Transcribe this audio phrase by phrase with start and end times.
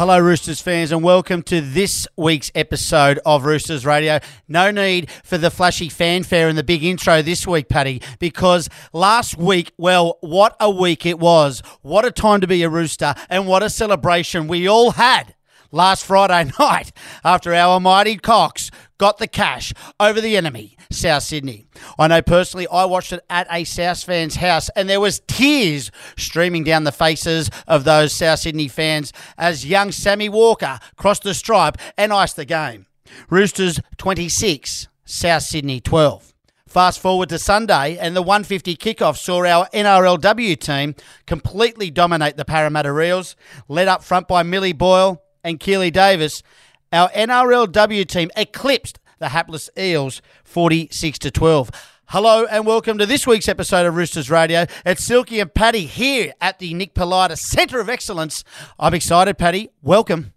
[0.00, 4.18] hello, Roosters fans, and welcome to this week's episode of Roosters Radio.
[4.48, 9.36] No need for the flashy fanfare and the big intro this week, Paddy, because last
[9.36, 11.62] week, well, what a week it was.
[11.82, 15.34] What a time to be a Rooster, and what a celebration we all had
[15.70, 16.92] last Friday night
[17.22, 18.70] after our mighty Cox
[19.00, 21.64] got the cash over the enemy, South Sydney.
[21.98, 25.90] I know personally I watched it at a South fan's house and there was tears
[26.18, 31.32] streaming down the faces of those South Sydney fans as young Sammy Walker crossed the
[31.32, 32.84] stripe and iced the game.
[33.30, 36.34] Roosters 26, South Sydney 12.
[36.68, 40.94] Fast forward to Sunday, and the 150 kickoff saw our NRLW team
[41.26, 43.34] completely dominate the Parramatta Eels,
[43.66, 46.42] led up front by Millie Boyle and Keeley Davis.
[46.92, 51.70] Our NRLW team eclipsed the hapless Eels 46 to 12.
[52.06, 54.66] Hello and welcome to this week's episode of Roosters Radio.
[54.84, 58.42] It's Silky and Paddy here at the Nick Politis Centre of Excellence.
[58.76, 59.70] I'm excited, Paddy.
[59.82, 60.32] Welcome.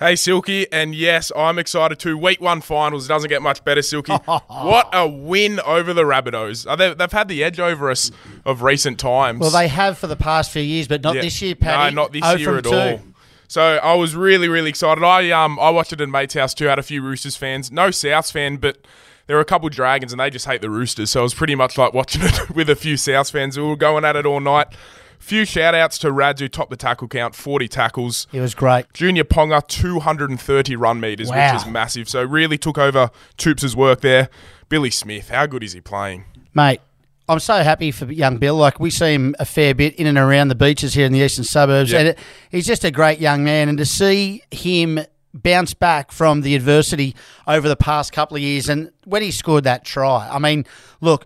[0.00, 2.16] Hey, Silky, and yes, I'm excited too.
[2.16, 4.12] Week one finals doesn't get much better, Silky.
[4.48, 6.66] what a win over the Rabbitohs.
[6.66, 8.10] Uh, they, they've had the edge over us
[8.46, 9.40] of recent times.
[9.40, 11.20] Well, they have for the past few years, but not Yeah.
[11.20, 11.94] this year, Paddy.
[11.94, 12.72] No, not this Oh year at two.
[12.72, 13.00] all.
[13.52, 15.04] So I was really, really excited.
[15.04, 16.64] I um I watched it in mate's house too.
[16.68, 18.78] Had a few Roosters fans, no Souths fan, but
[19.26, 21.10] there were a couple Dragons, and they just hate the Roosters.
[21.10, 23.76] So it was pretty much like watching it with a few Souths fans who were
[23.76, 24.68] going at it all night.
[25.18, 28.26] Few shout outs to Rads who topped the tackle count, 40 tackles.
[28.32, 28.86] It was great.
[28.94, 31.52] Junior Ponga, 230 run meters, Wow.
[31.52, 32.08] which is massive.
[32.08, 34.30] So really took over Toops' work there.
[34.70, 36.24] Billy Smith, how good is he playing?
[36.54, 36.80] Mate,
[37.32, 38.56] I'm so happy for young Bill.
[38.56, 41.20] Like we see him a fair bit in and around the beaches here in the
[41.20, 41.98] eastern suburbs, Yeah.
[42.00, 42.18] and it,
[42.50, 43.68] he's just a great young man.
[43.68, 45.00] And to see him
[45.34, 47.16] bounce back from the adversity
[47.46, 50.66] over the past couple of years, and when he scored that try, I mean,
[51.00, 51.24] look,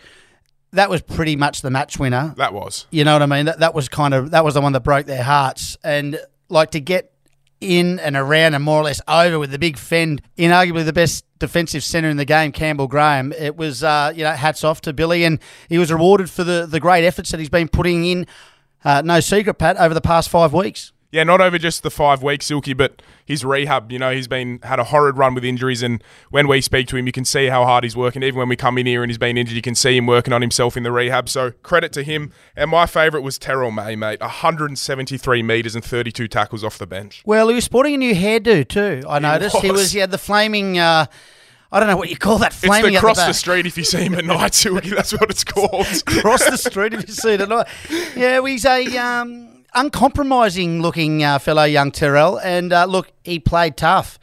[0.72, 2.34] that was pretty much the match winner.
[2.36, 2.86] That was.
[2.90, 3.46] You know what I mean?
[3.46, 6.18] That that was kind of that was the one that broke their hearts, and
[6.48, 7.12] like to get
[7.66, 10.92] in and around and more or less over with the big fend in arguably the
[10.92, 13.32] best defensive centre in the game, Campbell Graham.
[13.32, 15.38] It was uh, you know hats off to Billy, and
[15.68, 18.26] he was rewarded for the the great efforts that he's been putting in.
[18.84, 20.92] Uh, no secret, Pat, over the past five weeks.
[21.16, 23.90] Yeah, not over just the five weeks, Silky, but his rehab.
[23.90, 26.96] You know, he's been had a horrid run with injuries, and when we speak to
[26.98, 28.22] him, you can see how hard he's working.
[28.22, 30.34] Even when we come in here and he's been injured, you can see him working
[30.34, 31.30] on himself in the rehab.
[31.30, 32.32] So credit to him.
[32.54, 34.20] And my favourite was Terrell May, mate.
[34.20, 37.22] 173 metres and 32 tackles off the bench.
[37.24, 39.02] Well, he was sporting a new hairdo too.
[39.08, 39.80] I noticed he was.
[39.80, 39.92] was.
[39.92, 40.78] He had the flaming.
[40.78, 41.06] Uh,
[41.72, 42.52] I don't know what you call that.
[42.52, 44.90] It's Flaming the cross the, the, street if you see him at night, Silky.
[44.90, 45.86] That's what it's called.
[46.06, 47.68] across the street if you see it or not.
[48.14, 53.38] Yeah, well, he's a um, uncompromising looking uh, fellow, young Terrell, and uh, look, he
[53.38, 54.18] played tough,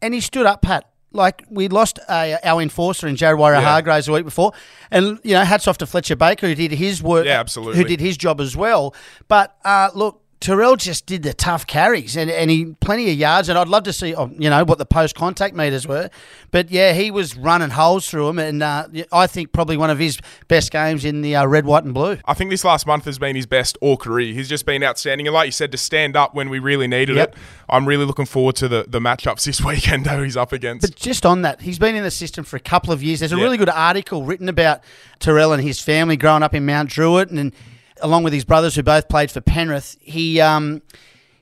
[0.00, 0.88] and he stood up, Pat.
[1.12, 3.70] Like we lost uh, our enforcer in Jared Waerea Yeah.
[3.70, 4.52] Hargreaves the week before,
[4.90, 7.80] and you know, hats off to Fletcher Baker who did his work, Yeah, absolutely.
[7.80, 8.94] who did his job as well.
[9.28, 10.20] But uh, look.
[10.44, 13.84] Terrell just did the tough carries and, and he plenty of yards and I'd love
[13.84, 16.10] to see oh, you know what the post contact meters were,
[16.50, 19.98] but yeah he was running holes through them and uh, I think probably one of
[19.98, 20.18] his
[20.48, 22.18] best games in the uh, red, white and blue.
[22.26, 24.34] I think this last month has been his best all career.
[24.34, 25.26] He's just been outstanding.
[25.26, 27.32] And like you said, to stand up when we really needed Yep.
[27.36, 27.38] it,
[27.70, 30.82] I'm really looking forward to the, the matchups this weekend, though, he's up against.
[30.86, 33.20] But just on that, he's been in the system for a couple of years.
[33.20, 33.44] There's a Yeah.
[33.44, 34.82] really good article written about
[35.20, 37.54] Terrell and his family growing up in Mount Druitt, and,
[38.00, 39.96] along with his brothers who both played for Penrith.
[40.00, 40.82] He um,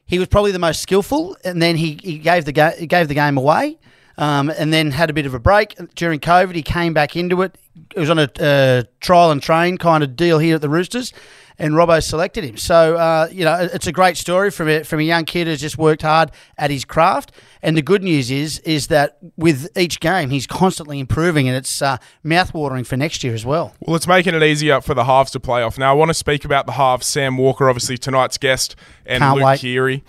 [0.06, 3.14] he was probably the most skillful, and then he, he gave the ga- gave the
[3.14, 3.78] game away.
[4.18, 6.54] Um, and then had a bit of a break during COVID.
[6.54, 7.56] He came back into it.
[7.96, 11.14] It was on a uh, trial and train kind of deal here at the Roosters,
[11.58, 12.56] and Robbo selected him.
[12.56, 15.60] So uh, you know, it's a great story from a, from a young kid who's
[15.60, 17.32] just worked hard at his craft.
[17.62, 21.80] And the good news is is that with each game, he's constantly improving, and it's
[21.80, 23.74] uh, mouthwatering for next year as well.
[23.80, 25.78] Well, it's making it easier for the halves to play off.
[25.78, 27.06] Now, I want to speak about the halves.
[27.06, 28.74] Sam Walker, obviously tonight's guest,
[29.06, 29.60] and Can't Luke wait.
[29.60, 30.04] Keary.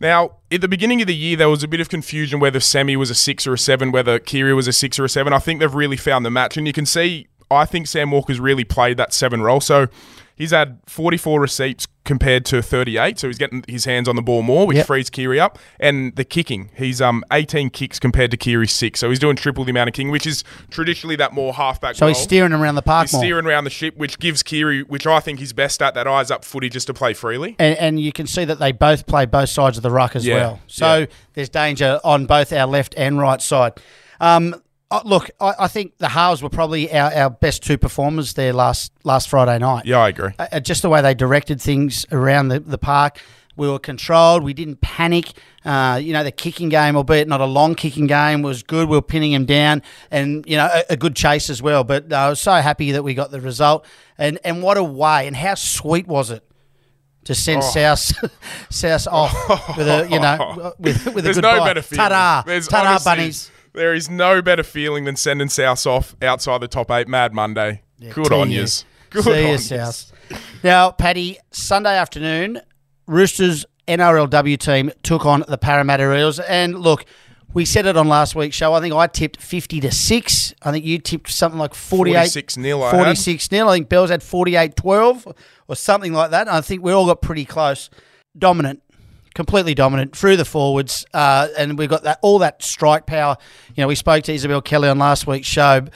[0.00, 2.96] Now, at the beginning of the year, there was a bit of confusion whether Sammy
[2.96, 5.32] was a six or a seven, whether Keary was a six or a seven.
[5.34, 7.28] I think they've really found the match, and you can see.
[7.50, 9.60] I think Sam Walker's really played that seven role.
[9.60, 9.88] So
[10.40, 14.40] he's had 44 receipts compared to 38, so he's getting his hands on the ball
[14.42, 14.86] more, which Yep.
[14.86, 15.58] frees Keary up.
[15.78, 19.64] And the kicking, he's um 18 kicks compared to Keary's six, so he's doing triple
[19.64, 21.94] the amount of kicking, which is traditionally that more halfback.
[21.94, 23.22] So he's steering around the park He's more.
[23.22, 26.30] steering around the ship, which gives Keary, which I think he's best at, that eyes
[26.30, 27.54] up footy just to play freely.
[27.58, 30.26] and, and you can see that they both play both sides of the ruck as
[30.26, 30.60] Yeah, well.
[30.68, 31.06] So yeah.
[31.34, 33.74] there's danger on both our left and right side.
[34.20, 34.54] Um,
[34.90, 38.52] uh, look, I, I think the halves were probably our, our best two performers there
[38.52, 39.86] last last Friday night.
[39.86, 40.30] Yeah, I agree.
[40.38, 43.20] Uh, uh, just the way they directed things around the, the park
[43.56, 44.42] We were controlled.
[44.42, 45.32] We didn't panic.
[45.64, 48.88] Uh, you know, the kicking game, albeit not a long kicking game, was good.
[48.88, 51.84] We were pinning him down, and you know, a, a good chase as well.
[51.84, 53.84] But uh, I was so happy that we got the result,
[54.16, 56.42] and and what a way, and how sweet was it
[57.24, 58.10] to send South
[58.70, 61.82] South off with a you know with with a There's good no feeling.
[62.08, 63.50] Ta-da, There's ta-da, honestly- bunnies.
[63.72, 67.08] There is no better feeling than sending South off outside the top eight.
[67.08, 67.82] Mad Monday.
[68.12, 68.60] Good on you.
[68.60, 68.84] yous.
[69.10, 69.58] Good See on you.
[69.58, 70.12] South.
[70.62, 72.60] Now, Paddy, Sunday afternoon,
[73.06, 77.04] Roosters NRLW team took on the Parramatta Eels, and look.
[77.52, 78.74] We said it on last week's show.
[78.74, 80.54] I think I tipped 50 to 6.
[80.62, 82.84] I think you tipped something like 48 46 nil.
[82.84, 82.96] I had.
[82.96, 83.68] 46 nil.
[83.68, 85.26] I think Bells had 48 12
[85.66, 86.42] or something like that.
[86.46, 87.90] And I think we all got pretty close.
[88.38, 88.84] Dominant,
[89.34, 91.04] completely dominant through the forwards.
[91.12, 93.36] Uh, and we've got that all that strike power.
[93.74, 95.86] You know, we spoke to Isabelle Kelly on last week's show.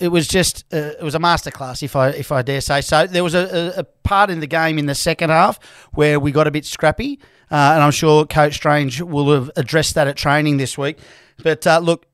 [0.00, 3.06] It was just uh, it was a masterclass, if I if I dare say so.
[3.06, 5.58] There was a, a, part in the game in the second half
[5.92, 9.94] where we got a bit scrappy, uh, and I'm sure Coach Strange will have addressed
[9.94, 10.98] that at training this week.
[11.42, 12.06] But uh, look,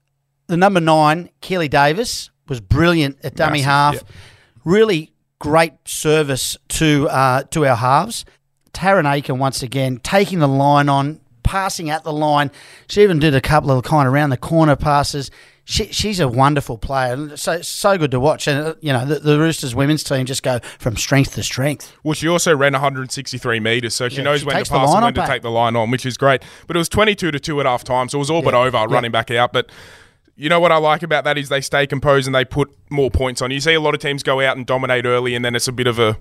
[0.48, 3.94] the number nine, Keeley Davis, was brilliant at dummy Massive, half.
[3.94, 4.16] yeah.
[4.64, 8.24] Really great service to uh, to our halves.
[8.72, 12.50] Taryn Aiken once again taking the line on, passing at the line.
[12.88, 15.30] She even did a couple of kind of around the corner passes.
[15.64, 18.48] She, she's a wonderful player, so so good to watch.
[18.48, 21.92] And uh, you know the, the Roosters women's team just go from strength to strength.
[22.02, 25.04] Well, she also ran 163 metres, so she Yeah, knows she when to pass and
[25.04, 26.42] when to take the line on, which is great.
[26.66, 28.76] But it was 22 to 2 at half time, so it was all but over
[28.76, 28.86] yeah.
[28.88, 29.52] running back out.
[29.52, 29.70] But
[30.34, 33.10] you know what I like about that is they stay composed and they put more
[33.10, 33.52] points on.
[33.52, 35.72] You see a lot of teams go out and dominate early, and then it's a
[35.72, 36.18] bit of a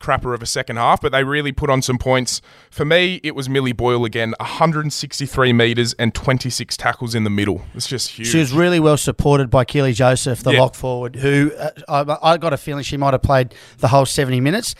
[0.00, 2.40] crapper of a second half, but they really put on some points.
[2.70, 7.62] For me, it was Millie Boyle again, 163 metres and 26 tackles in the middle.
[7.74, 8.28] It's just huge.
[8.28, 10.60] She was really well supported by Keilee Joseph, the Yeah.
[10.62, 14.06] lock forward, who uh, I, I got a feeling she might have played the whole
[14.06, 14.74] 70 minutes.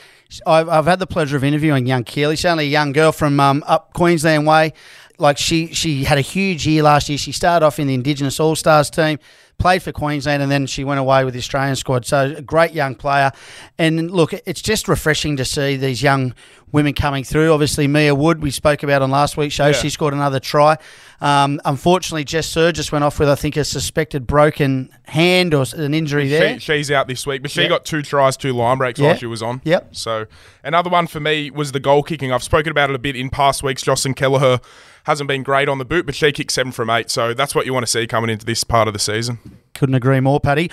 [0.47, 2.37] I've, I've had the pleasure of interviewing young Keely.
[2.37, 4.73] She's only a young girl from um, up Queensland way.
[5.19, 7.19] Like she, she had a huge year last year.
[7.19, 9.19] She started off in the Indigenous All Stars team,
[9.61, 12.05] played for Queensland, and then she went away with the Australian squad.
[12.07, 13.31] So a great young player.
[13.79, 16.35] And look, it's just refreshing to see these young
[16.73, 17.53] women coming through.
[17.53, 19.67] Obviously, Mia Wood, we spoke about on last week's show.
[19.67, 19.73] Yeah.
[19.73, 20.77] She scored another try.
[21.21, 25.65] Um, unfortunately, Jess Sir just went off with, I think, a suspected broken hand or
[25.77, 26.55] an injury there.
[26.59, 27.69] She, she's out this week, but she Yep.
[27.71, 29.09] got two tries, two line breaks Yeah.
[29.09, 29.61] while she was on.
[29.65, 29.95] Yep.
[29.97, 30.27] So
[30.65, 32.33] another one for me was the goal kicking.
[32.33, 33.83] I've spoken about it a bit in past weeks.
[33.83, 34.61] Jocelyn Kelleher
[35.05, 37.11] hasn't been great on the boot, but she kicked seven from eight.
[37.11, 39.39] So that's what you want to see coming into this part of the season.
[39.75, 40.71] Couldn't agree more, Paddy.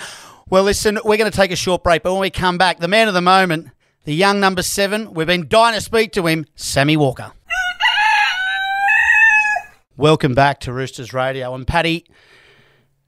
[0.50, 2.88] Well, listen, we're going to take a short break, but when we come back, the
[2.88, 3.68] man of the moment,
[4.04, 7.32] the young number seven, we've been dying to speak to him, Sammy Walker.
[9.96, 11.54] Welcome back to Roosters Radio.
[11.54, 12.06] And Paddy,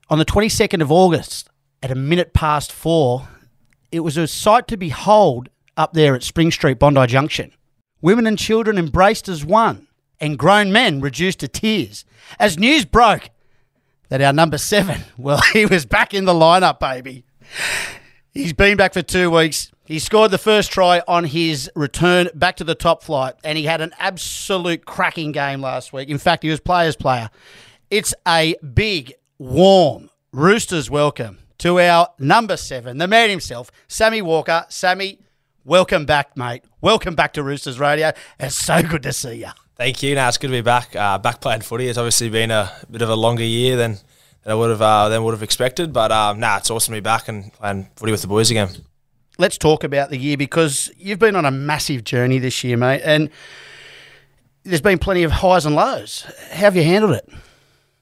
[0.09, 1.49] on the 22nd of August,
[1.81, 3.29] at a minute past four,
[3.91, 7.53] it was a sight to behold up there at Spring Street, Bondi Junction.
[8.01, 9.87] Women and children embraced as one,
[10.21, 12.05] and grown men reduced to tears
[12.39, 13.29] as news broke
[14.09, 17.25] that our number seven, well, he was back in the lineup, baby.
[18.33, 19.71] He's been back for two weeks.
[19.85, 23.65] He scored the first try on his return back to the top flight, and he
[23.65, 26.07] had an absolute cracking game last week.
[26.07, 27.29] In fact, he was player's player.
[27.89, 34.65] It's a big, warm Roosters welcome to our number seven, the man himself, Sammy Walker.
[34.69, 35.19] Sammy,
[35.65, 36.63] welcome back, mate.
[36.79, 38.13] Welcome back to Roosters Radio.
[38.39, 39.49] It's so good to see you.
[39.81, 40.13] Thank you.
[40.13, 40.95] Now it's good to be back.
[40.95, 41.87] Uh, back playing footy.
[41.87, 43.93] It's obviously been a bit of a longer year than,
[44.43, 45.91] than I would have uh, than would have expected.
[45.91, 48.69] But um, nah, it's awesome to be back and playing footy with the boys again.
[49.39, 53.01] let's talk about the year because you've been on a massive journey this year, mate,
[53.03, 53.31] and
[54.61, 56.31] there's been plenty of highs and lows.
[56.51, 57.27] How have you handled it?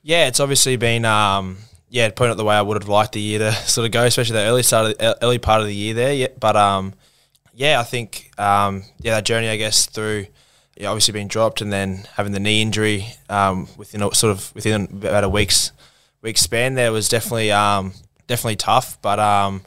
[0.02, 3.22] Yeah, it's obviously been um, yeah, probably not the way I would have liked the
[3.22, 5.76] year to sort of go, especially the early start of the, early part of the
[5.76, 6.14] year there.
[6.14, 6.94] Yeah, but um,
[7.54, 10.26] yeah, I think um, yeah, that journey I guess through
[10.80, 14.54] yeah, obviously being dropped and then having the knee injury um, within a, sort of
[14.56, 15.72] within about a week's
[16.22, 17.94] week span there was definitely um,
[18.28, 19.62] definitely tough, but um,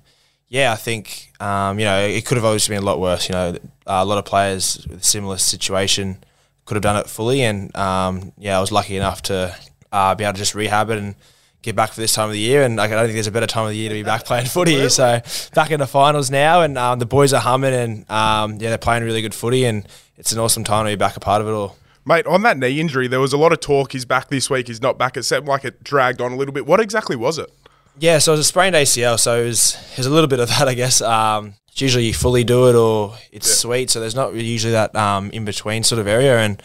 [0.49, 3.29] yeah, I think um, you know it could have obviously been a lot worse.
[3.29, 6.25] You know, a lot of players with a similar situation
[6.65, 9.55] could have done it fully, and um, yeah, I was lucky enough to
[9.91, 11.15] uh, be able to just rehab it and
[11.61, 12.63] get back for this time of the year.
[12.63, 14.47] And I don't think there's a better time of the year to be back playing
[14.47, 14.89] footy.
[14.89, 15.21] So
[15.55, 18.79] back in the finals now, and um, the boys are humming, and um, yeah, they're
[18.79, 21.49] playing really good footy, and it's an awesome time to be back a part of
[21.49, 21.77] it all.
[22.05, 23.93] Mate, on that knee injury, there was a lot of talk.
[23.93, 24.67] He's back this week.
[24.67, 25.17] He's not back.
[25.17, 26.67] It seemed like it dragged on a little bit.
[26.67, 27.51] What exactly was it?
[27.99, 30.41] Yeah, so it was a sprained ACL, so it was, it was a little bit
[30.41, 31.01] of that, I guess.
[31.01, 34.95] Um, it's usually you fully do it or it's sweet, so there's not usually that
[34.95, 36.63] um, in between sort of area, and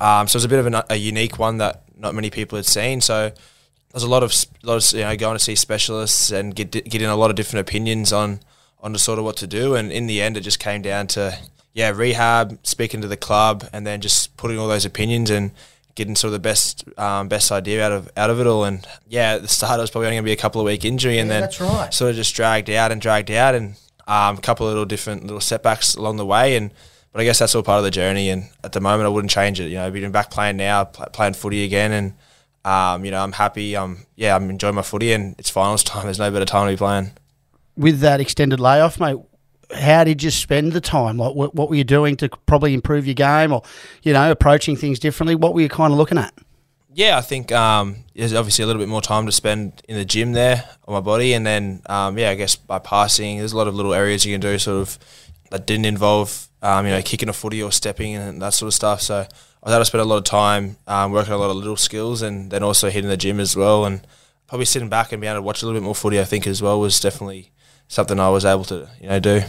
[0.00, 2.56] um, so it was a bit of an, a unique one that not many people
[2.56, 3.00] had seen.
[3.00, 3.30] So
[3.92, 7.06] there's a lot of lot of you know going to see specialists and get getting
[7.06, 8.40] a lot of different opinions on
[8.80, 11.06] on the sort of what to do, and in the end, it just came down
[11.08, 11.38] to
[11.74, 15.52] yeah, rehab, speaking to the club, and then just putting all those opinions and
[15.94, 18.64] getting sort of the best um, best idea out of out of it all.
[18.64, 20.64] And yeah, at the start it was probably only going to be a couple of
[20.66, 21.92] week injury, and Yeah, then that's right.
[21.94, 23.74] sort of just dragged out and dragged out, and
[24.06, 26.72] um, a couple of little different little setbacks along the way, and.
[27.10, 29.30] But I guess that's all part of the journey, and at the moment I wouldn't
[29.30, 29.70] change it.
[29.70, 32.14] You know, being back playing now, pl- playing footy again, and
[32.66, 33.74] um, you know I'm happy.
[33.74, 36.04] Um, yeah, I'm enjoying my footy, and it's finals time.
[36.04, 37.12] There's no better time to be playing.
[37.78, 39.16] With that extended layoff, mate,
[39.74, 41.18] how did you spend the time?
[41.18, 43.62] Like, what, what were you doing to probably improve your game, or
[44.02, 45.34] you know, approaching things differently?
[45.34, 46.34] What were you kind of looking at?
[46.94, 50.04] Yeah, I think um, there's obviously a little bit more time to spend in the
[50.04, 53.56] gym there on my body, and then um, yeah, I guess by passing, there's a
[53.56, 54.98] lot of little areas you can do sort of
[55.50, 58.74] that didn't involve um, you know kicking a footy or stepping and that sort of
[58.74, 59.00] stuff.
[59.02, 59.26] So
[59.62, 62.22] I able to spend a lot of time um, working a lot of little skills,
[62.22, 64.06] and then also hitting the gym as well, and
[64.46, 66.18] probably sitting back and being able to watch a little bit more footy.
[66.18, 67.52] I think as well was definitely
[67.88, 69.42] something I was able to you know do.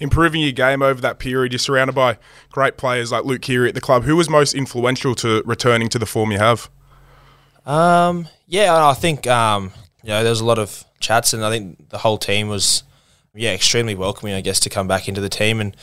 [0.00, 2.18] Improving your game over that period, you're surrounded by
[2.50, 4.02] great players like Luke Keary at the club.
[4.02, 6.68] Who was most influential to returning to the form you have?
[7.64, 9.72] Um, yeah, I think um,
[10.02, 12.82] you know there was a lot of chats, and I think the whole team was
[13.34, 14.34] yeah extremely welcoming.
[14.34, 15.76] I guess to come back into the team, and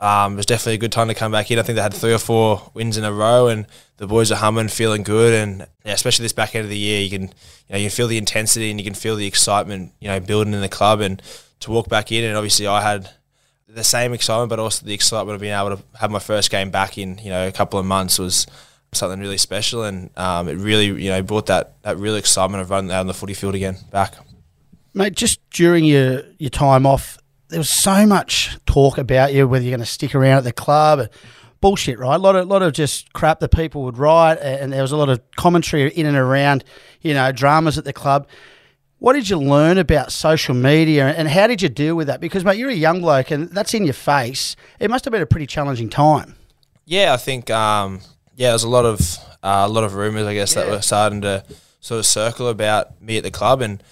[0.00, 1.58] um, it was definitely a good time to come back in.
[1.58, 3.66] I think they had three or four wins in a row, and
[3.96, 7.00] the boys are humming, feeling good, and yeah, especially this back end of the year,
[7.00, 7.28] you can you
[7.70, 10.52] know you can feel the intensity and you can feel the excitement you know building
[10.52, 11.22] in the club, and
[11.64, 13.10] to walk back in, and obviously I had
[13.68, 16.70] the same excitement, but also the excitement of being able to have my first game
[16.70, 18.46] back in you know a couple of months was
[18.92, 22.70] something really special, and um, it really you know brought that that real excitement of
[22.70, 24.14] running out on the footy field again back.
[24.96, 27.18] Mate, just during your, your time off,
[27.48, 30.52] there was so much talk about you, whether you're going to stick around at the
[30.52, 31.08] club.
[31.60, 32.14] Bullshit, right?
[32.14, 34.96] A lot of lot of just crap that people would write, and there was a
[34.96, 36.62] lot of commentary in and around,
[37.00, 38.28] you know, dramas at the club.
[39.04, 42.22] What did you learn about social media, and how did you deal with that?
[42.22, 44.56] Because mate, you're a young bloke, and that's in your face.
[44.80, 46.36] It must have been a pretty challenging time.
[46.86, 48.00] Yeah, I think um,
[48.34, 49.00] yeah, there's a lot of
[49.42, 51.44] uh, a lot of rumors, I guess, that were starting to
[51.82, 53.82] sort of circle about me at the club, and,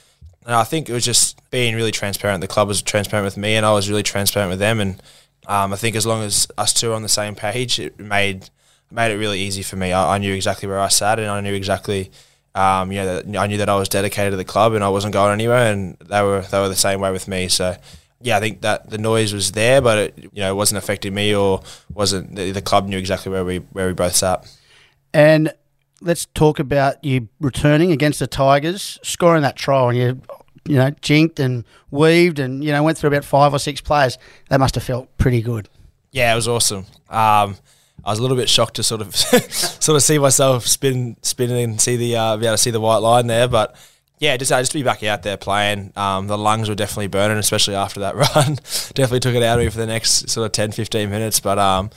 [0.46, 2.40] and I think it was just being really transparent.
[2.40, 5.02] The club was transparent with me, and I was really transparent with them, and
[5.46, 8.48] um, I think as long as us two are on the same page, it made
[8.90, 9.92] made it really easy for me.
[9.92, 12.10] I, I knew exactly where I sat, and I knew exactly.
[12.54, 15.14] Um, you know, I knew that I was dedicated to the club and I wasn't
[15.14, 17.48] going anywhere, and they were they were the same way with me.
[17.48, 17.76] So,
[18.20, 21.14] yeah, I think that the noise was there, but it you know it wasn't affecting
[21.14, 21.62] me or
[21.94, 24.54] wasn't the, the club knew exactly where we where we both sat.
[25.14, 25.52] And
[26.02, 30.22] let's talk about you returning against the Tigers, scoring that try, and you,
[30.66, 34.18] you know, jinked and weaved, and you know, went through about five or six players.
[34.48, 35.68] That must have felt pretty good.
[36.10, 36.84] Yeah, it was awesome.
[37.08, 37.56] Um,
[38.04, 41.62] I was a little bit shocked to sort of sort of see myself spin spinning
[41.64, 43.76] and see the uh, be able to see the white line there, but.
[44.18, 45.92] Yeah, just uh, just to be back out there playing.
[45.96, 48.54] Um, the lungs were definitely burning, especially after that run.
[48.94, 51.40] definitely took it out of me for the next sort of 10, 15 minutes.
[51.40, 51.90] But um,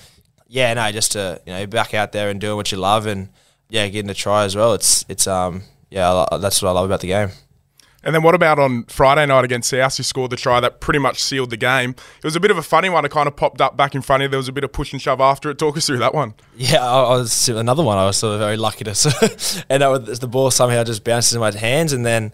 [0.48, 3.30] yeah, no, just to you know back out there and doing what you love, and
[3.70, 4.74] yeah, getting a try as well.
[4.74, 7.30] It's it's um yeah, that's what I love about the game.
[8.06, 11.00] And then what about on Friday night against South, who scored the try that pretty
[11.00, 11.90] much sealed the game?
[11.90, 13.04] It was a bit of a funny one.
[13.04, 14.30] It kind of popped up back in front of you.
[14.30, 15.58] There was a bit of push and shove after it.
[15.58, 16.36] Talk us through that one.
[16.56, 17.98] Yeah, I, was another one.
[17.98, 18.92] I was sort of very lucky to
[19.82, 22.32] up with the ball somehow just bounces in my hands, and then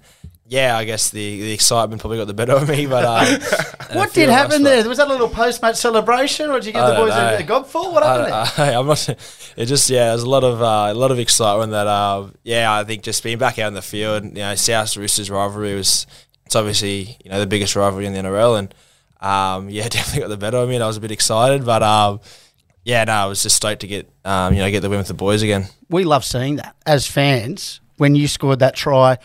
[0.52, 2.86] yeah, I guess the, the excitement probably got the better of me.
[2.86, 3.40] But uh,
[3.94, 4.90] What did happen thought- there?
[4.90, 7.16] Was that a little post match celebration, or did you give I the boys a,
[7.16, 7.38] know.
[7.38, 7.94] a gobful?
[7.94, 8.76] What happened I, there?
[8.76, 9.08] I, I'm not.
[9.56, 12.74] It just yeah, there's a lot of uh, a lot of excitement that uh, yeah,
[12.74, 16.06] I think just being back out in the field, you know, South Roosters rivalry was
[16.46, 18.76] it's obviously you know the biggest rivalry in the NRL, and
[19.22, 21.82] um, yeah, definitely got the better of me, and I was a bit excited, but
[21.82, 22.20] um,
[22.84, 25.08] yeah, no, I was just stoked to get um, you know get the win with
[25.08, 25.68] the boys again.
[25.90, 27.80] we love seeing that as fans.
[27.96, 29.20] When you scored that try,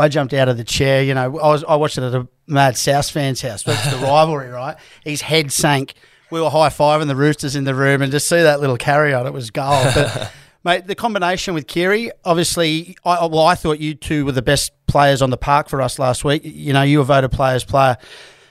[0.00, 1.02] I jumped out of the chair.
[1.02, 3.62] You know, I was I watched it at a mad South fan's house.
[3.62, 4.76] The rivalry, right?
[5.04, 5.94] His head sank.
[6.30, 9.12] We were high fiving the Roosters in the room, and to see that little carry
[9.12, 9.88] on, it was gold.
[9.94, 10.32] But
[10.64, 14.72] mate, the combination with Keary, obviously, I, well, I thought you two were the best
[14.86, 16.42] players on the park for us last week.
[16.44, 17.96] You know, you were voted players player.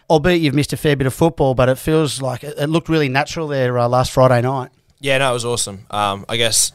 [0.10, 2.90] Albeit you've missed a fair bit of football, but it feels like it, it looked
[2.90, 4.72] really natural there uh, last Friday night.
[5.00, 5.86] Yeah, no, it was awesome.
[5.92, 6.72] Um, I guess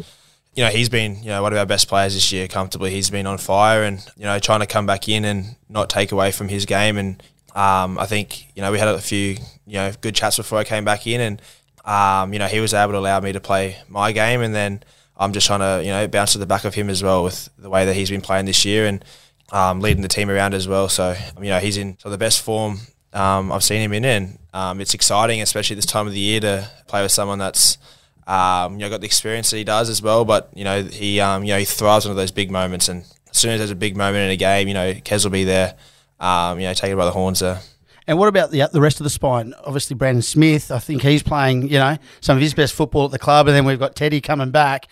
[0.55, 2.91] you know he's been you know one of our best players this year comfortably.
[2.91, 6.13] He's been on fire, and you know trying to come back in and not take
[6.13, 6.97] away from his game.
[6.97, 7.23] And
[7.55, 10.65] um, I think you know we had a few you know good chats before I
[10.65, 11.43] came back in, and
[11.85, 14.83] um, you know he was able to allow me to play my game, and then
[15.17, 17.49] I'm just trying to you know bounce to the back of him as well with
[17.59, 19.05] the way that he's been playing this year and
[19.53, 20.89] um, leading the team around as well.
[20.89, 22.79] So you know he's in of the best form
[23.15, 26.41] um, I've seen him in, and um, it's exciting, especially this time of the year,
[26.41, 27.79] to play with someone that's
[28.27, 30.25] um, you know got the experience that he does as well.
[30.25, 33.39] But you know he um, you know he thrives under those big moments, and as
[33.39, 35.75] soon as there's a big moment in a game, you know Kez will be there,
[36.21, 37.61] um, you know taking by the horns there.
[38.07, 39.55] And what about the the rest of the spine?
[39.65, 40.71] Obviously, Brandon Smith.
[40.71, 43.57] I think he's playing, you know, some of his best football at the club, and
[43.57, 44.89] then we've got Teddy coming back.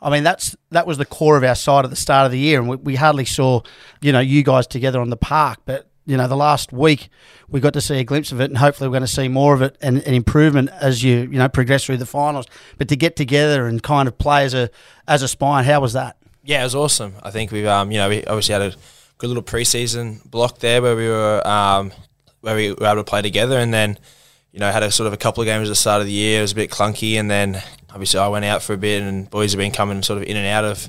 [0.00, 2.38] I mean, that's that was the core of our side at the start of the
[2.38, 3.62] year, and we, we hardly saw,
[4.00, 5.60] you know, you guys together on the park.
[5.64, 7.08] But you know, the last week
[7.48, 9.54] we got to see a glimpse of it, and hopefully we're going to see more
[9.54, 12.46] of it and, and improvement as you you know progress through the finals.
[12.78, 14.70] But to get together and kind of play as a
[15.06, 16.16] as a spine, how was that?
[16.44, 17.14] Yeah, it was awesome.
[17.22, 18.74] I think we've um, you know we obviously had a
[19.18, 21.92] good little preseason block there where we were um,
[22.40, 23.98] where we were able to play together, and then
[24.50, 26.12] you know had a sort of a couple of games at the start of the
[26.12, 26.40] year.
[26.40, 29.30] It was a bit clunky, and then obviously I went out for a bit, and
[29.30, 30.88] boys have been coming sort of in and out of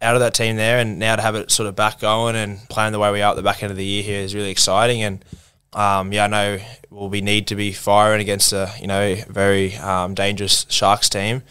[0.00, 2.58] out of that team there, and now to have it sort of back going and
[2.68, 4.50] playing the way we are at the back end of the year here is really
[4.50, 5.02] exciting.
[5.02, 5.24] And
[5.72, 6.58] um, yeah, I know
[6.90, 11.42] we'll be need to be firing against a you know very um, dangerous Sharks team,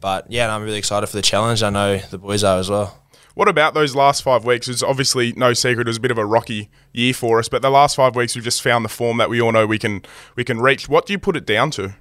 [0.00, 1.62] but yeah, I'm really excited for the challenge.
[1.62, 3.02] I know the boys are as well.
[3.34, 4.66] What about those last five weeks?
[4.66, 7.62] It's obviously no secret it was a bit of a rocky year for us, but
[7.62, 10.02] the last five weeks we've just found the form that we all know we can
[10.34, 10.88] we can reach.
[10.88, 11.94] What do you put it down to?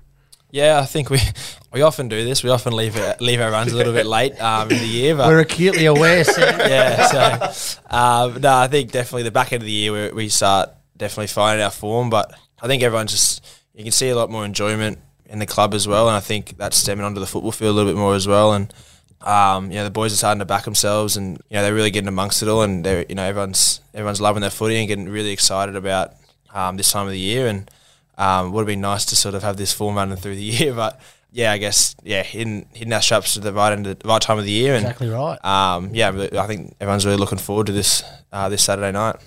[0.58, 1.20] Yeah, I think we
[1.72, 2.44] we often do this.
[2.44, 5.16] We often leave it, leave our runs a little bit late um, in the year.
[5.16, 9.68] But We're acutely aware, yeah, so um, no, I think definitely the back end of
[9.68, 12.10] the year we, we start definitely finding our form.
[12.10, 13.46] But I think everyone just
[13.76, 14.98] you can see a lot more enjoyment
[15.28, 17.76] in the club as well, and I think that's stemming onto the football field a
[17.76, 18.54] little bit more as well.
[18.54, 18.74] And
[19.22, 21.92] um, you know the boys are starting to back themselves, and you know they're really
[21.92, 25.08] getting amongst it all, and they you know everyone's everyone's loving their footy and getting
[25.08, 26.14] really excited about
[26.52, 27.70] um, this time of the year and.
[28.18, 30.74] Um, would have been nice to sort of have this form running through the year,
[30.74, 31.00] but
[31.32, 34.22] yeah, I guess yeah, hitting hitting our straps at the right end, of, the right
[34.22, 35.44] time of the year, and Exactly right.
[35.46, 39.18] um, yeah, I think everyone's really looking forward to this uh, this Saturday night.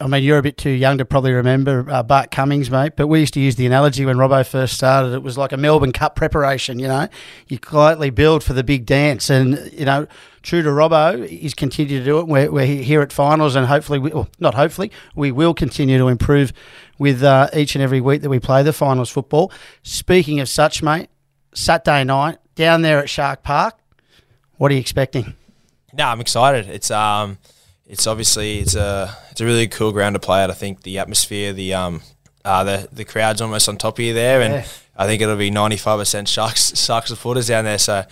[0.00, 2.94] I mean, you're a bit too young to probably remember uh, Bart Cummings, mate.
[2.96, 5.12] But we used to use the analogy when Robbo first started.
[5.12, 6.78] It was like a Melbourne Cup preparation.
[6.78, 7.08] You know,
[7.48, 10.06] you quietly build for the big dance, and you know,
[10.42, 12.26] true to Robbo, he's continued to do it.
[12.26, 16.08] We're, we're here at finals, and hopefully, we, well, not hopefully, we will continue to
[16.08, 16.52] improve
[16.98, 19.52] with uh, each and every week that we play the finals football.
[19.82, 21.08] Speaking of such, mate,
[21.54, 23.76] Saturday night down there at Shark Park.
[24.56, 25.34] What are you expecting?
[25.92, 26.68] No, I'm excited.
[26.68, 27.38] It's um,
[27.86, 30.50] it's obviously it's a it's a really cool ground to play at.
[30.50, 32.02] I think the atmosphere, the um,
[32.44, 34.66] uh, the the crowd's almost on top of you there, and Yeah.
[34.96, 37.78] I think it'll be 95 percent Sharks Sharks supporters down there.
[37.78, 38.04] So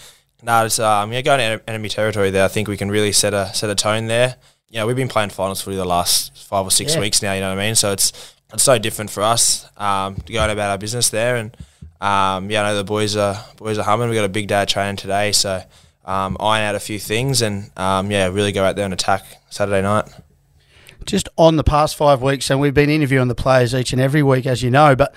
[0.42, 2.44] no, it's um, yeah, going to enemy territory there.
[2.44, 4.36] I think we can really set a set a tone there.
[4.70, 7.00] Yeah, we've been playing finals footy the last five or six Yeah.
[7.00, 7.32] weeks now.
[7.32, 7.74] You know what I mean?
[7.74, 11.56] So it's it's so different for us um, to go about our business there, and
[12.00, 14.08] um, yeah, I know the boys are boys are humming.
[14.08, 15.62] We got a big day of training today, so
[16.04, 19.24] um, iron out a few things, and um, yeah, really go out there and attack
[19.50, 20.08] Saturday night.
[21.06, 24.22] just on the past five weeks, and we've been interviewing the players each and every
[24.22, 24.94] week, as you know.
[24.94, 25.14] But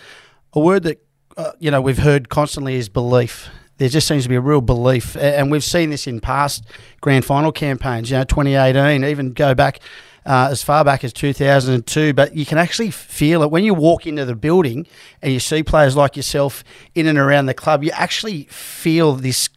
[0.54, 1.06] a word that
[1.38, 3.50] uh, you know we've heard constantly is belief.
[3.82, 6.64] There just seems to be a real belief, and we've seen this in past
[7.02, 8.12] grand final campaigns.
[8.12, 9.80] You know, 2018, even go back
[10.24, 12.14] uh, as far back as 2002.
[12.14, 14.86] But you can actually feel it when you walk into the building
[15.24, 16.64] and you see players like yourself
[16.94, 17.84] in and around the club.
[17.84, 19.50] You actually feel this.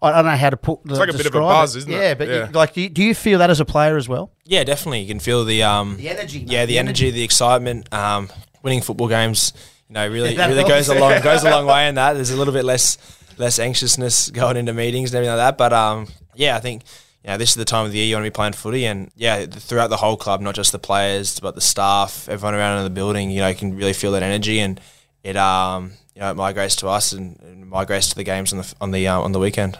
[0.00, 0.80] I don't know how to put.
[0.86, 1.96] It's like a bit of a buzz, isn't it?
[2.00, 2.46] Yeah, but Yeah.
[2.46, 4.30] You, like, do you, do you feel that as a player as well?
[4.46, 5.00] Yeah, definitely.
[5.02, 7.92] You can feel the um, The energy, mate, Yeah, the, the energy, the excitement.
[7.92, 8.30] Um,
[8.62, 9.52] winning football games,
[9.90, 12.14] you know, really Yeah, that really goes a long goes a long way in that.
[12.14, 12.96] There's a little bit less
[13.38, 15.58] less anxiousness going into meetings and everything like that.
[15.58, 16.82] But um, yeah, I think
[17.24, 18.84] you know this is the time of the year you want to be playing footy,
[18.84, 22.78] and yeah, throughout the whole club, not just the players, but the staff, everyone around
[22.78, 24.80] in the building, you know, you can really feel that energy, and
[25.22, 28.58] it um, you know, it migrates to us and, and migrates to the games on
[28.58, 29.78] the on the uh, on the weekend.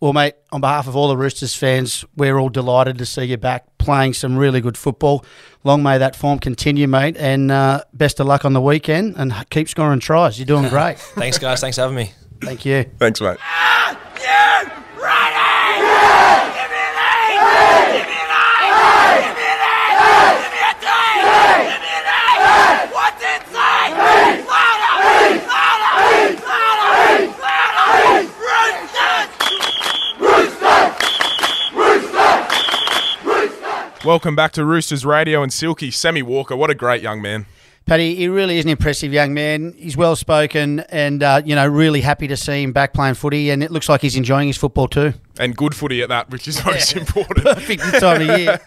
[0.00, 3.38] Well, mate, on behalf of all the Roosters fans, we're all delighted to see you
[3.38, 5.24] back playing some really good football.
[5.62, 9.32] Long may that form continue, mate, and uh, best of luck on the weekend and
[9.50, 10.38] keep scoring tries.
[10.38, 10.98] You're doing great.
[10.98, 11.60] Thanks, guys.
[11.60, 12.12] Thanks for having me.
[12.44, 12.84] Thank you.
[12.98, 13.38] Thanks, mate.
[34.04, 35.90] Welcome back to Roosters Radio and Silky.
[35.90, 37.46] Sammy Walker, what a great young man.
[37.86, 39.74] Paddy, he really is an impressive young man.
[39.76, 43.50] He's well spoken and, uh, you know, really happy to see him back playing footy.
[43.50, 45.12] And it looks like he's enjoying his football too.
[45.38, 47.44] And good footy at that, which is most important.
[47.44, 48.60] Perfect time of year.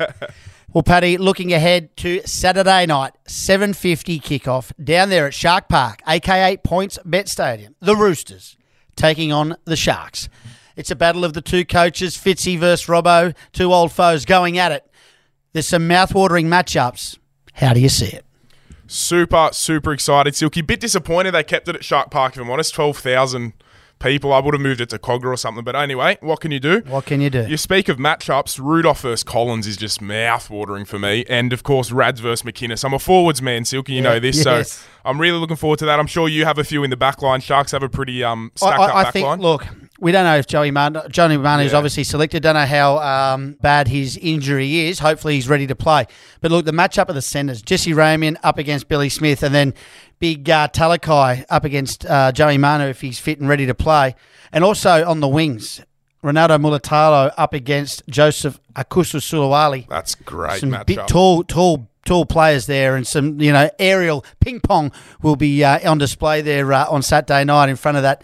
[0.71, 6.57] Well, Paddy, looking ahead to Saturday night, 7.50 kickoff down there at Shark Park, aka
[6.57, 7.73] PointsBet Stadium.
[7.79, 8.55] The Roosters
[8.95, 10.29] taking on the Sharks.
[10.75, 14.71] It's a battle of the two coaches, Fitzy versus Robbo, two old foes going at
[14.71, 14.85] it.
[15.53, 17.17] There's some mouthwatering matchups.
[17.53, 18.26] How do you see it?
[18.87, 20.35] Super, super excited.
[20.35, 22.73] Silky, bit disappointed they kept it at Shark Park, if I'm honest.
[22.73, 23.53] 12,000
[23.99, 24.31] people.
[24.31, 25.63] I would have moved it to Kogarah or something.
[25.63, 26.81] But anyway, what can you do?
[26.87, 27.45] What can you do?
[27.47, 28.59] You speak of matchups.
[28.63, 32.83] Rudolf versus Collins is just mouth watering for me, and of course Rads versus McInnes.
[32.85, 33.93] I'm a forwards man, Silky.
[33.93, 34.71] You Yeah, know this, yes.
[34.73, 35.99] so I'm really looking forward to that.
[35.99, 37.41] I'm sure you have a few in the back line.
[37.41, 39.25] Sharks have a pretty um I, stacked up I, I back think.
[39.27, 39.39] line.
[39.41, 39.65] Look,
[39.99, 41.77] we don't know if Joey Martin, Johnny Martin is Yeah.
[41.79, 42.43] obviously selected.
[42.43, 44.99] Don't know how um, bad his injury is.
[44.99, 46.05] Hopefully, he's ready to play.
[46.41, 49.73] But look, the matchup of the centres: Jesse Ramien up against Billy Smith, and then
[50.19, 54.15] Big uh, Talakai up against uh, Joey Manu if he's fit and ready to play.
[54.51, 55.81] And also on the wings,
[56.23, 59.87] Ronaldo Mulitalo up against Joseph Akusu Sulawali.
[59.87, 60.85] That's great Some matchup.
[60.87, 65.63] big, tall, tall, tall players there, and some you know aerial ping pong will be
[65.63, 68.23] uh, on display there uh, on Saturday night in front of that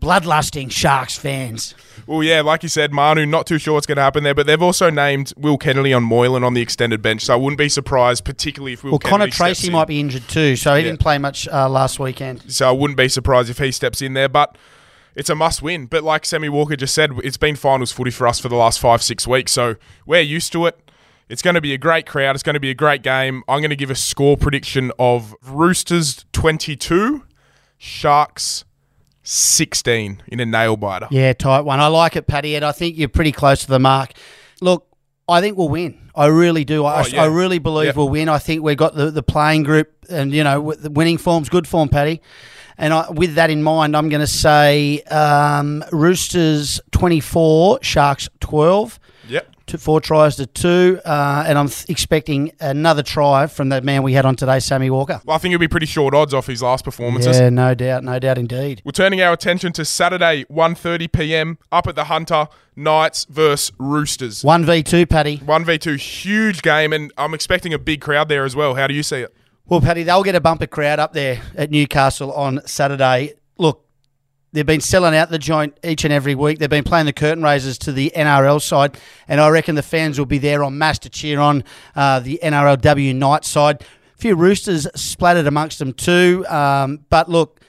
[0.00, 1.74] bloodlusting Sharks fans.
[2.06, 4.46] Well, yeah, like you said, Manu, not too sure what's going to happen there, but
[4.46, 7.68] they've also named Will Kennedy on Moylan on the extended bench, so I wouldn't be
[7.70, 9.72] surprised, particularly if Will Well, Connor Kennedy steps Tracey in.
[9.72, 10.88] might be injured too, so he Yeah.
[10.90, 12.42] didn't play much uh, last weekend.
[12.52, 14.58] So I wouldn't be surprised if he steps in there, but
[15.14, 15.86] it's a must win.
[15.86, 18.78] But like Sammy Walker just said, it's been finals footy for us for the last
[18.80, 20.78] five, six weeks, so we're used to it.
[21.30, 22.34] It's going to be a great crowd.
[22.36, 23.42] It's going to be a great game.
[23.48, 27.24] I'm going to give a score prediction of Roosters 22,
[27.78, 28.64] Sharks
[29.24, 31.08] 16 in a nail biter.
[31.10, 31.80] Yeah, tight one.
[31.80, 34.12] I like it, Paddy, and I think you're pretty close to the mark.
[34.60, 34.86] Look,
[35.28, 36.10] I think we'll win.
[36.14, 36.84] I really do.
[36.84, 37.22] I, Oh, yeah.
[37.22, 37.96] I really believe Yep.
[37.96, 38.28] we'll win.
[38.28, 41.66] I think we've got the, the playing group, and you know, the winning form's good
[41.66, 42.20] form, Paddy.
[42.76, 48.98] And I, with that in mind, I'm going to say um, Roosters 24, Sharks 12.
[49.28, 49.53] Yep.
[49.66, 54.02] Two, four tries to two, uh, and I'm th- expecting another try from that man
[54.02, 55.22] we had on today, Sammy Walker.
[55.24, 57.38] Well, I think it'll be pretty short odds off his last performances.
[57.38, 58.82] Yeah, no doubt, no doubt indeed.
[58.84, 61.58] We're turning our attention to Saturday, 1.30 p.m.
[61.72, 64.42] up at the Hunter, Knights versus Roosters.
[64.42, 65.38] 1v2, Paddy.
[65.38, 68.74] 1v2, huge game, and I'm expecting a big crowd there as well.
[68.74, 69.34] How do you see it?
[69.66, 73.32] Well, Paddy, they'll get a bumper crowd up there at Newcastle on Saturday.
[74.54, 76.60] They've been selling out the joint each and every week.
[76.60, 80.16] They've been playing the curtain raisers to the NRL side, and I reckon the fans
[80.16, 81.64] will be there on mass to cheer on
[81.96, 83.82] uh, the NRLW Knight side.
[83.82, 87.62] A few Roosters splattered amongst them too, um, but look,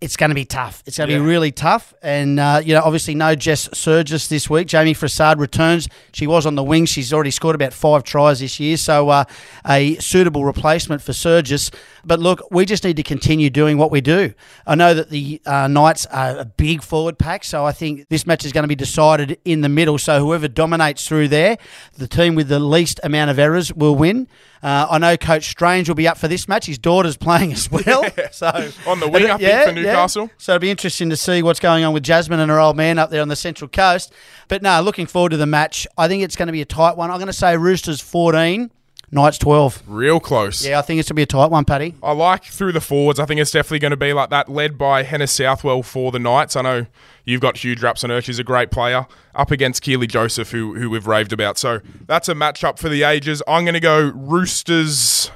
[0.00, 0.82] it's going to be tough.
[0.86, 1.20] It's going to Yeah.
[1.20, 1.92] be really tough.
[2.02, 4.66] And, uh, you know, obviously no Jess Sergis this week.
[4.66, 5.88] Jamie Frassard returns.
[6.12, 6.86] She was on the wing.
[6.86, 8.78] She's already scored about five tries this year.
[8.78, 9.24] So uh,
[9.68, 11.70] a suitable replacement for Sergis.
[12.02, 14.32] But look, we just need to continue doing what we do.
[14.66, 17.44] I know that the uh, Knights are a big forward pack.
[17.44, 19.98] So I think this match is going to be decided in the middle.
[19.98, 21.58] So whoever dominates through there,
[21.98, 24.28] the team with the least amount of errors will win.
[24.62, 26.66] Uh, I know Coach Strange will be up for this match.
[26.66, 28.04] His daughter's playing as well.
[28.32, 28.46] So
[28.86, 30.30] On the wing, I think, for Newcastle.
[30.38, 32.98] so it'll be interesting to see what's going on with Jasmine and her old man
[32.98, 34.12] up there on the Central Coast.
[34.48, 35.86] But no, looking forward to the match.
[35.98, 37.10] I think it's going to be a tight one.
[37.10, 38.70] I'm going to say Roosters 14,
[39.12, 39.82] Knights 12.
[39.86, 40.64] Real close.
[40.64, 41.94] Yeah, I think it's going to be a tight one, Paddy.
[42.02, 43.18] I like through the forwards.
[43.18, 46.20] I think it's definitely going to be like that, led by Hannah Southwell for the
[46.20, 46.54] Knights.
[46.54, 46.86] I know
[47.24, 48.20] you've got huge raps on her.
[48.22, 51.58] She's a great player up against Keilee Joseph, who who we've raved about.
[51.58, 53.42] So that's a matchup for the ages.
[53.48, 55.30] I'm going to go Roosters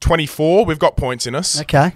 [0.00, 0.64] 24.
[0.64, 1.60] We've got points in us.
[1.60, 1.92] Okay.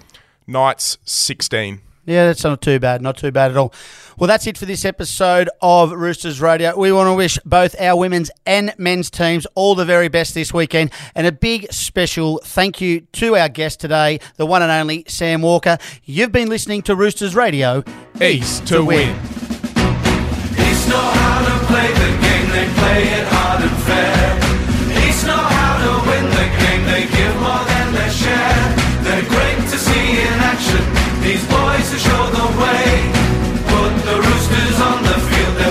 [0.47, 1.81] Knights 16.
[2.07, 3.01] Yeah, that's not too bad.
[3.01, 3.73] Not too bad at all.
[4.17, 6.75] Well, that's it for this episode of Roosters Radio.
[6.79, 10.53] We want to wish both our women's and men's teams all the very best this
[10.53, 10.91] weekend.
[11.15, 15.41] And a big special thank you to our guest today, the one and only Sam
[15.41, 15.77] Walker.
[16.05, 17.83] You've been listening to Roosters Radio.
[18.21, 19.09] East to win.
[19.09, 25.09] East know how to play the game, they play it hard and fair.
[25.09, 27.36] East know how to win the game, they give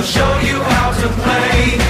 [0.06, 1.85] show you how to play.